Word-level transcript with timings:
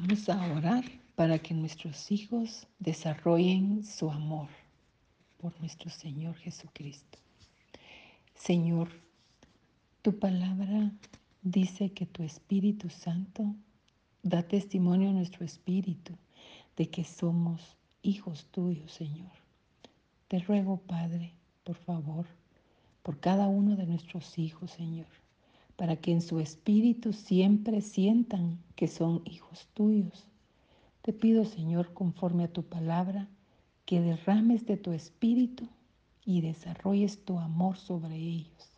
Vamos 0.00 0.28
a 0.28 0.40
orar 0.52 0.84
para 1.16 1.40
que 1.40 1.52
nuestros 1.52 2.12
hijos 2.12 2.68
desarrollen 2.78 3.82
su 3.82 4.08
amor 4.08 4.46
por 5.38 5.58
nuestro 5.58 5.90
Señor 5.90 6.36
Jesucristo. 6.36 7.18
Señor, 8.32 8.88
tu 10.02 10.16
palabra 10.16 10.92
dice 11.42 11.90
que 11.90 12.06
tu 12.06 12.22
Espíritu 12.22 12.88
Santo 12.90 13.56
da 14.22 14.44
testimonio 14.44 15.10
a 15.10 15.12
nuestro 15.12 15.44
espíritu 15.44 16.12
de 16.76 16.88
que 16.88 17.02
somos 17.02 17.76
hijos 18.02 18.46
tuyos, 18.52 18.92
Señor. 18.92 19.32
Te 20.28 20.38
ruego, 20.38 20.76
Padre, 20.76 21.32
por 21.64 21.74
favor, 21.74 22.24
por 23.02 23.18
cada 23.18 23.48
uno 23.48 23.74
de 23.74 23.86
nuestros 23.86 24.38
hijos, 24.38 24.70
Señor, 24.70 25.08
para 25.78 25.94
que 25.94 26.10
en 26.10 26.22
su 26.22 26.40
espíritu 26.40 27.12
siempre 27.12 27.82
sientan 27.82 28.58
que 28.74 28.88
son 28.88 29.22
hijos 29.24 29.68
tuyos. 29.74 30.26
Te 31.02 31.12
pido, 31.12 31.44
Señor, 31.44 31.94
conforme 31.94 32.42
a 32.42 32.52
tu 32.52 32.64
palabra, 32.64 33.28
que 33.84 34.00
derrames 34.00 34.66
de 34.66 34.76
tu 34.76 34.90
espíritu 34.90 35.68
y 36.24 36.40
desarrolles 36.40 37.24
tu 37.24 37.38
amor 37.38 37.76
sobre 37.76 38.16
ellos, 38.16 38.72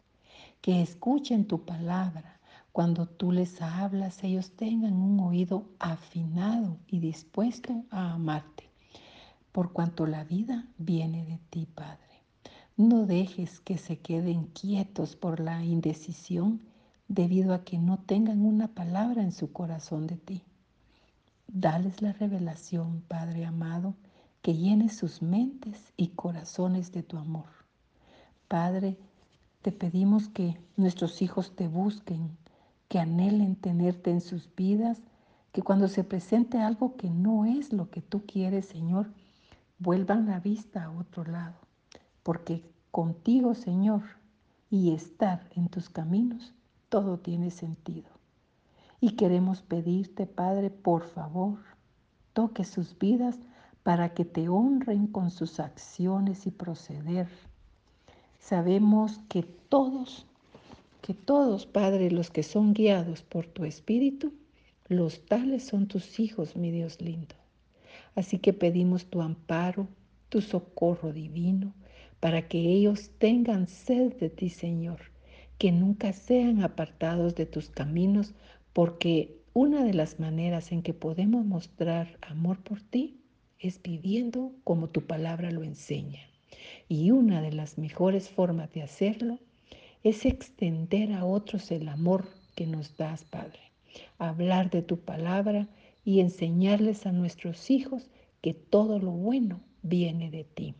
que 0.61 0.83
escuchen 0.83 1.47
tu 1.47 1.65
palabra. 1.65 2.39
Cuando 2.71 3.07
tú 3.07 3.33
les 3.33 3.63
hablas, 3.63 4.23
ellos 4.23 4.51
tengan 4.51 4.93
un 4.93 5.21
oído 5.21 5.71
afinado 5.79 6.77
y 6.87 6.99
dispuesto 6.99 7.83
a 7.89 8.13
amarte, 8.13 8.69
por 9.53 9.73
cuanto 9.73 10.07
la 10.07 10.25
vida 10.25 10.69
viene 10.77 11.25
de 11.25 11.39
ti, 11.49 11.67
Padre. 11.75 12.21
No 12.77 13.07
dejes 13.07 13.59
que 13.61 13.79
se 13.79 13.99
queden 13.99 14.45
quietos 14.49 15.17
por 15.17 15.41
la 15.41 15.65
indecisión 15.65 16.61
debido 17.11 17.53
a 17.53 17.63
que 17.63 17.77
no 17.77 17.99
tengan 17.99 18.47
una 18.47 18.69
palabra 18.69 19.21
en 19.21 19.33
su 19.33 19.53
corazón 19.53 20.07
de 20.07 20.17
ti. 20.17 20.43
Dales 21.47 22.01
la 22.01 22.15
revelación, 22.15 23.03
Padre 23.07 23.45
amado, 23.45 23.95
que 24.41 24.57
llene 24.57 24.89
sus 24.89 25.21
mentes 25.21 25.93
y 25.99 26.09
corazones 26.09 26.91
de 26.93 27.03
tu 27.03 27.19
amor. 27.19 27.51
Padre, 28.49 28.97
te 29.61 29.73
pedimos 29.73 30.31
que 30.31 30.57
nuestros 30.79 31.21
hijos 31.21 31.55
te 31.55 31.69
busquen, 31.69 32.39
que 32.89 32.99
anhelen 32.99 33.57
tenerte 33.57 34.11
en 34.11 34.23
sus 34.23 34.49
vidas, 34.57 35.03
que 35.53 35.61
cuando 35.61 35.89
se 35.89 36.05
presente 36.05 36.57
algo 36.57 36.97
que 36.97 37.11
no 37.11 37.45
es 37.45 37.75
lo 37.75 37.91
que 37.91 38.01
tú 38.01 38.25
quieres, 38.25 38.65
Señor, 38.65 39.13
vuelvan 39.79 40.27
la 40.27 40.41
vista 40.41 40.85
a 40.85 40.91
otro 40.91 41.25
lado 41.25 41.61
porque 42.23 42.63
contigo, 42.91 43.55
Señor, 43.55 44.03
y 44.71 44.93
estar 44.93 45.49
en 45.57 45.69
tus 45.69 45.89
caminos, 45.89 46.55
todo 46.91 47.19
tiene 47.19 47.51
sentido. 47.51 48.11
Y 49.01 49.13
queremos 49.13 49.63
pedirte, 49.63 50.27
Padre, 50.27 50.69
por 50.69 51.05
favor, 51.05 51.59
toque 52.35 52.65
sus 52.65 52.99
vidas 52.99 53.39
para 53.83 54.13
que 54.13 54.27
te 54.27 54.49
honren 54.51 55.07
con 55.07 55.31
sus 55.31 55.59
acciones 55.59 56.47
y 56.47 56.51
proceder. 56.51 57.29
Sabemos 58.39 59.21
que 59.29 59.43
todos, 59.43 60.27
que 61.01 61.15
todos, 61.15 61.65
Padre, 61.65 62.11
los 62.11 62.31
que 62.31 62.43
son 62.43 62.75
guiados 62.75 63.23
por 63.23 63.47
tu 63.47 63.65
Espíritu, 63.65 64.35
los 64.89 65.25
tales 65.25 65.65
son 65.65 65.87
tus 65.87 66.21
hijos, 66.21 66.57
mi 66.57 66.71
Dios 66.71 67.01
lindo. 67.01 67.37
Así 68.17 68.39
que 68.39 68.53
pedimos 68.53 69.07
tu 69.07 69.23
amparo, 69.23 69.87
tu 70.29 70.41
socorro 70.41 71.13
divino, 71.13 71.73
para 72.19 72.49
que 72.49 72.59
ellos 72.59 73.11
tengan 73.19 73.67
sed 73.69 74.15
de 74.17 74.29
ti, 74.29 74.51
Señor, 74.51 75.10
que 75.61 75.73
nunca 75.73 76.15
sean 76.15 76.63
apartados 76.63 77.35
de 77.35 77.45
tus 77.45 77.69
caminos, 77.69 78.33
porque 78.73 79.37
una 79.53 79.85
de 79.85 79.93
las 79.93 80.19
maneras 80.19 80.73
en 80.73 80.81
que 80.81 80.95
podemos 80.95 81.45
mostrar 81.45 82.17
amor 82.23 82.63
por 82.63 82.81
ti 82.81 83.21
es 83.59 83.83
viviendo 83.83 84.53
como 84.65 84.89
tu 84.89 85.03
palabra 85.03 85.51
lo 85.51 85.63
enseña. 85.63 86.21
Y 86.89 87.11
una 87.11 87.43
de 87.43 87.53
las 87.53 87.77
mejores 87.77 88.31
formas 88.31 88.73
de 88.73 88.83
hacerlo 88.83 89.39
es 90.03 90.25
extender 90.25 91.13
a 91.13 91.27
otros 91.27 91.71
el 91.71 91.91
amor 91.91 92.27
que 92.55 92.67
nos 92.67 92.97
das, 92.97 93.25
Padre. 93.25 93.61
Hablar 94.17 94.71
de 94.71 94.81
tu 94.81 95.01
palabra 95.01 95.69
y 96.07 96.21
enseñarles 96.21 97.05
a 97.05 97.13
nuestros 97.13 97.71
hijos 97.71 98.09
que 98.41 98.55
todo 98.55 98.99
lo 98.99 99.11
bueno 99.11 99.61
viene 99.83 100.31
de 100.31 100.45
ti. 100.45 100.75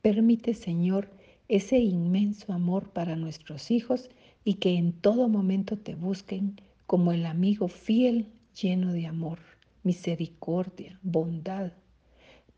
Permite, 0.00 0.54
Señor, 0.54 1.10
ese 1.48 1.78
inmenso 1.78 2.52
amor 2.52 2.90
para 2.90 3.16
nuestros 3.16 3.70
hijos 3.70 4.10
y 4.44 4.54
que 4.54 4.76
en 4.76 4.92
todo 4.92 5.28
momento 5.28 5.76
te 5.78 5.94
busquen 5.94 6.60
como 6.86 7.12
el 7.12 7.26
amigo 7.26 7.68
fiel 7.68 8.28
lleno 8.60 8.92
de 8.92 9.06
amor, 9.06 9.38
misericordia, 9.82 10.98
bondad. 11.02 11.72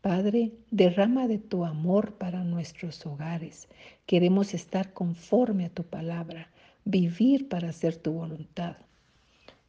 Padre, 0.01 0.53
derrama 0.71 1.27
de 1.27 1.37
tu 1.37 1.65
amor 1.65 2.13
para 2.13 2.43
nuestros 2.43 3.05
hogares. 3.05 3.67
Queremos 4.05 4.53
estar 4.53 4.93
conforme 4.93 5.65
a 5.65 5.69
tu 5.69 5.83
palabra, 5.83 6.49
vivir 6.85 7.49
para 7.49 7.69
hacer 7.69 7.97
tu 7.97 8.13
voluntad. 8.13 8.77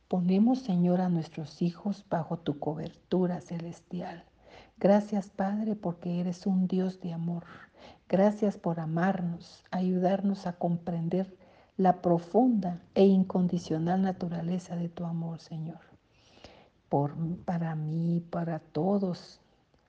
Ponemos, 0.07 0.61
Señor, 0.61 1.01
a 1.01 1.09
nuestros 1.09 1.61
hijos 1.61 2.05
bajo 2.09 2.39
tu 2.39 2.59
cobertura 2.59 3.41
celestial. 3.41 4.25
Gracias, 4.79 5.29
Padre, 5.29 5.75
porque 5.75 6.21
eres 6.21 6.47
un 6.47 6.69
Dios 6.69 7.01
de 7.01 7.13
amor. 7.13 7.45
Gracias 8.11 8.57
por 8.57 8.81
amarnos, 8.81 9.63
ayudarnos 9.71 10.47
a 10.47 10.55
comprender 10.55 11.37
la 11.77 12.01
profunda 12.01 12.81
e 12.95 13.05
incondicional 13.05 14.01
naturaleza 14.01 14.77
de 14.77 14.89
tu 14.89 15.05
amor, 15.05 15.41
Señor. 15.41 15.81
Por, 16.89 17.15
para 17.45 17.75
mí, 17.75 18.25
para 18.31 18.61
todos, 18.61 19.43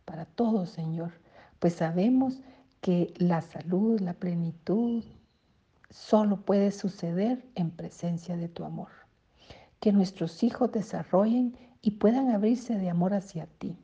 para 0.03 0.25
todos, 0.25 0.69
Señor, 0.69 1.13
pues 1.59 1.75
sabemos 1.75 2.41
que 2.81 3.13
la 3.15 3.39
salud, 3.39 4.01
la 4.01 4.13
plenitud, 4.13 5.01
solo 5.89 6.41
puede 6.41 6.73
suceder 6.73 7.47
en 7.55 7.71
presencia 7.71 8.35
de 8.35 8.49
tu 8.49 8.65
amor. 8.65 8.89
Que 9.79 9.93
nuestros 9.93 10.43
hijos 10.43 10.73
desarrollen 10.73 11.55
y 11.81 11.91
puedan 11.91 12.31
abrirse 12.31 12.77
de 12.77 12.89
amor 12.89 13.13
hacia 13.13 13.45
ti. 13.45 13.77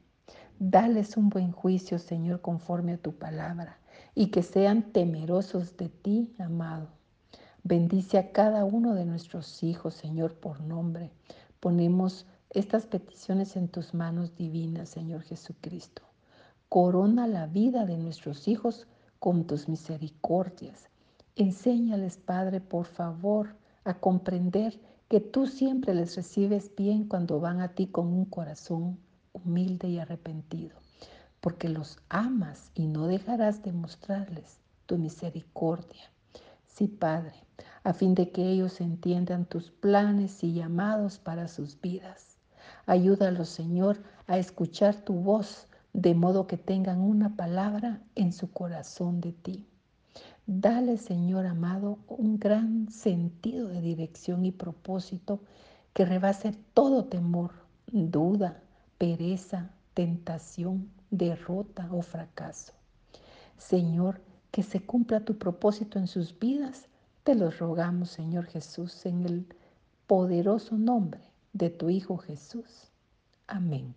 Dales 0.60 1.16
un 1.16 1.30
buen 1.30 1.54
juicio, 1.54 2.00
Señor, 2.00 2.42
conforme 2.42 2.96
a 2.96 2.98
tu 2.98 3.16
palabra 3.16 3.80
y 4.16 4.28
que 4.28 4.44
sean 4.44 4.94
temerosos 4.94 5.76
de 5.76 5.90
ti, 5.90 6.34
amado. 6.40 6.88
Bendice 7.64 8.18
a 8.18 8.32
cada 8.32 8.64
uno 8.64 8.94
de 8.94 9.04
nuestros 9.04 9.62
hijos, 9.62 9.94
Señor, 9.94 10.36
por 10.36 10.62
nombre. 10.62 11.12
Ponemos 11.60 12.26
estas 12.50 12.86
peticiones 12.86 13.58
en 13.58 13.68
tus 13.68 13.94
manos 13.94 14.34
divinas, 14.36 14.88
Señor 14.88 15.24
Jesucristo. 15.24 16.02
Corona 16.70 17.28
la 17.28 17.48
vida 17.48 17.86
de 17.86 17.98
nuestros 17.98 18.48
hijos 18.48 18.88
con 19.20 19.46
tus 19.46 19.68
misericordias. 19.68 20.90
Enséñales, 21.36 22.18
Padre, 22.18 22.62
por 22.62 22.86
favor, 22.86 23.58
a 23.84 23.96
comprender 23.96 24.80
que 25.10 25.20
tú 25.20 25.46
siempre 25.46 25.94
les 25.94 26.16
recibes 26.16 26.74
bien 26.74 27.08
cuando 27.08 27.42
van 27.42 27.60
a 27.60 27.74
ti 27.74 27.88
con 27.88 28.08
un 28.08 28.26
corazón 28.26 28.98
humilde 29.34 29.90
y 29.90 30.00
arrepentido 30.00 30.85
porque 31.46 31.70
los 31.70 32.00
amas 32.10 32.72
y 32.74 32.88
no 32.88 33.06
dejarás 33.06 33.62
de 33.62 33.72
mostrarles 33.72 34.58
tu 34.88 34.98
misericordia. 34.98 36.10
Sí, 36.66 36.88
Padre, 36.88 37.36
a 37.84 37.94
fin 37.94 38.16
de 38.16 38.32
que 38.32 38.50
ellos 38.50 38.82
entiendan 38.82 39.46
tus 39.46 39.70
planes 39.70 40.44
y 40.44 40.54
llamados 40.54 41.20
para 41.20 41.48
sus 41.48 41.80
vidas. 41.80 42.40
Ayúdalos, 42.88 43.48
Señor, 43.48 44.02
a 44.26 44.40
escuchar 44.40 44.96
tu 44.96 45.14
voz, 45.14 45.68
de 45.94 46.16
modo 46.16 46.48
que 46.48 46.58
tengan 46.58 47.00
una 47.00 47.36
palabra 47.36 48.02
en 48.16 48.34
su 48.34 48.50
corazón 48.50 49.22
de 49.22 49.32
ti. 49.32 49.68
Dale, 50.48 50.98
Señor 50.98 51.46
amado, 51.46 52.00
un 52.08 52.40
gran 52.40 52.90
sentido 52.90 53.68
de 53.68 53.82
dirección 53.82 54.46
y 54.46 54.52
propósito 54.52 55.42
que 55.94 56.06
rebase 56.06 56.58
todo 56.74 57.06
temor, 57.06 57.52
duda, 57.92 58.64
pereza, 58.98 59.70
tentación, 59.94 60.90
derrota 61.18 61.88
o 61.92 62.02
fracaso. 62.02 62.74
Señor, 63.58 64.22
que 64.52 64.64
se 64.64 64.80
cumpla 64.80 65.26
tu 65.26 65.38
propósito 65.38 66.00
en 66.00 66.08
sus 66.08 66.38
vidas. 66.38 66.88
Te 67.24 67.36
lo 67.36 67.52
rogamos, 67.52 68.10
Señor 68.10 68.46
Jesús, 68.46 69.06
en 69.06 69.26
el 69.26 69.46
poderoso 70.08 70.78
nombre 70.78 71.22
de 71.54 71.70
tu 71.70 71.90
Hijo 71.90 72.18
Jesús. 72.18 72.90
Amén. 73.48 73.94